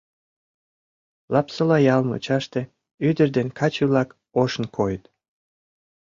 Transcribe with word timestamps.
Лапсола 1.33 1.77
ял 1.95 2.01
мучаште 2.09 2.61
ӱдыр 3.07 3.29
ден 3.35 3.47
каче-влак 3.57 4.09
ошын 4.41 4.65
койыт. 4.75 5.03